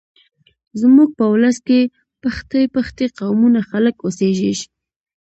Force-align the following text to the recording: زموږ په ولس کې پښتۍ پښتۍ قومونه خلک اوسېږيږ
زموږ 0.81 1.09
په 1.17 1.25
ولس 1.33 1.57
کې 1.67 1.79
پښتۍ 2.21 2.63
پښتۍ 2.75 3.07
قومونه 3.17 3.59
خلک 3.69 3.95
اوسېږيږ 4.01 4.59